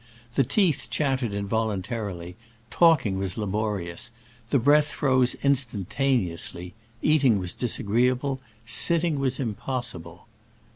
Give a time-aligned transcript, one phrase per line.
[0.33, 2.35] The teeth chattered involuntarily;
[2.71, 4.09] talking was la borious;
[4.49, 6.71] the breath froze instantaneous ly;
[7.03, 10.25] eating was disagreeable; sitting was impossible.